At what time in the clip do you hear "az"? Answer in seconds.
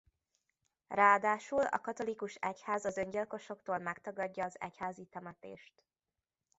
2.85-2.97, 4.43-4.55